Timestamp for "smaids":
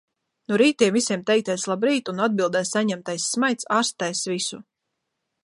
3.35-3.69